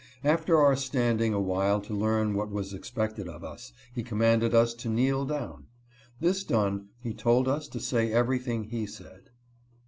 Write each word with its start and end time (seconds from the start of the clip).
After 0.23 0.59
our 0.59 0.75
standing 0.75 1.31
a 1.31 1.39
while 1.39 1.79
to 1.81 1.93
learn 1.93 2.33
wha* 2.33 2.45
was 2.45 2.73
expected 2.73 3.27
of 3.27 3.43
us, 3.43 3.71
he 3.93 4.01
commanded 4.01 4.51
us 4.51 4.73
to 4.73 4.89
kneel 4.89 5.25
down. 5.27 5.67
This 6.19 6.43
done, 6.43 6.87
he 7.03 7.13
told 7.13 7.47
us 7.47 7.67
to 7.67 7.79
say 7.79 8.11
everything 8.11 8.63
he 8.63 8.87
said. 8.87 9.29